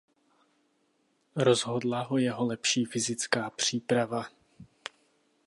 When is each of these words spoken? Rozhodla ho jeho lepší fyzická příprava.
Rozhodla 1.35 2.01
ho 2.03 2.17
jeho 2.17 2.45
lepší 2.45 2.85
fyzická 2.85 3.49
příprava. 3.49 4.25